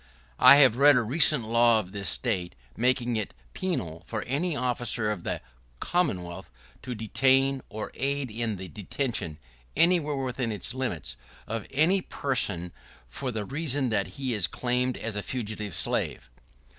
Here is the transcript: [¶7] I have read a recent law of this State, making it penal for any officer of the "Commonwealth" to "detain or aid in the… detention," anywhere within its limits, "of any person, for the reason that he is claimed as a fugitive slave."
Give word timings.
[¶7] 0.39 0.45
I 0.47 0.55
have 0.55 0.77
read 0.77 0.95
a 0.95 1.03
recent 1.03 1.47
law 1.47 1.79
of 1.79 1.91
this 1.91 2.09
State, 2.09 2.55
making 2.75 3.17
it 3.17 3.35
penal 3.53 4.01
for 4.07 4.23
any 4.23 4.55
officer 4.55 5.11
of 5.11 5.23
the 5.23 5.41
"Commonwealth" 5.79 6.49
to 6.81 6.95
"detain 6.95 7.61
or 7.69 7.91
aid 7.93 8.31
in 8.31 8.55
the… 8.55 8.67
detention," 8.67 9.37
anywhere 9.77 10.15
within 10.15 10.51
its 10.51 10.73
limits, 10.73 11.17
"of 11.45 11.67
any 11.69 12.01
person, 12.01 12.71
for 13.09 13.31
the 13.31 13.45
reason 13.45 13.89
that 13.89 14.07
he 14.17 14.33
is 14.33 14.47
claimed 14.47 14.97
as 14.97 15.15
a 15.15 15.21
fugitive 15.21 15.75
slave." 15.75 16.31